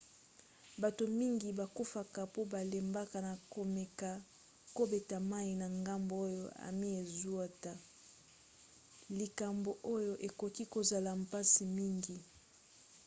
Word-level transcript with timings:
bato 0.81 1.03
mingi 1.19 1.49
bakufaka 1.59 2.21
po 2.33 2.41
balembaka 2.51 3.17
na 3.27 3.33
komeka 3.53 4.11
kobeta 4.77 5.17
mai 5.31 5.49
na 5.61 5.67
ngambo 5.79 6.13
oyo 6.27 6.45
ami 6.67 6.87
ezouta 7.01 7.73
likambo 9.17 9.71
oyo 9.95 10.13
ekoki 10.27 10.63
kozala 10.73 11.11
mpasi 11.21 11.63
mingi 11.77 12.17